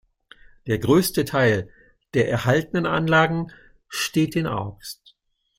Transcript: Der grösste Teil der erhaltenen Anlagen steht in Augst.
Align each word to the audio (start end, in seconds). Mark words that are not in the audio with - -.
Der 0.65 0.79
grösste 0.79 1.25
Teil 1.25 1.69
der 2.15 2.27
erhaltenen 2.27 2.87
Anlagen 2.87 3.51
steht 3.87 4.35
in 4.35 4.47
Augst. 4.47 5.15